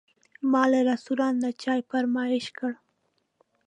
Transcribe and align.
ما 0.51 0.63
له 0.71 0.79
رستورانت 0.89 1.37
نه 1.43 1.49
چای 1.61 1.81
فرمایش 1.89 2.45
کړ. 2.57 2.71